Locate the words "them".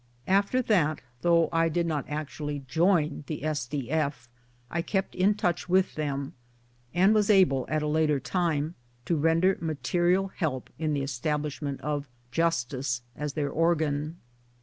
5.93-6.33